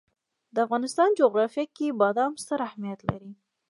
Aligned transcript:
د 0.53 0.55
افغانستان 0.65 1.09
جغرافیه 1.19 1.65
کې 1.75 1.95
بادام 2.01 2.31
ستر 2.43 2.59
اهمیت 2.67 2.99
لري. 3.09 3.31